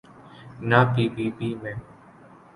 [0.69, 1.75] نہ P P P میں۔